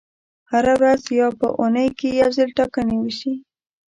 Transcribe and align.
هره 0.51 0.73
ورځ 0.79 1.01
یا 1.19 1.27
په 1.39 1.47
اونۍ 1.59 1.89
کې 1.99 2.09
یو 2.21 2.29
ځل 2.37 2.49
ټاکنې 2.57 2.95
وشي. 2.99 3.33